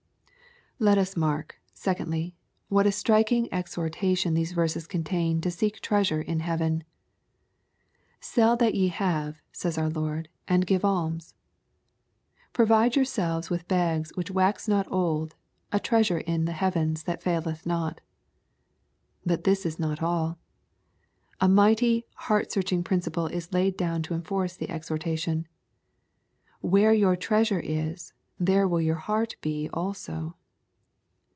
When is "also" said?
29.71-30.37